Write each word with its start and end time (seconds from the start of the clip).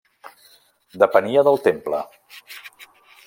Depenia 1.03 1.45
del 1.49 1.61
temple. 1.69 1.99